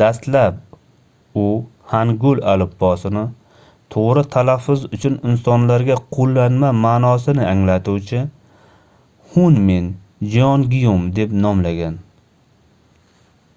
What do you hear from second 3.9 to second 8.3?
toʻgʻri talaffuz uchun insonlarga qoʻllanma maʼnosini anglatuvchi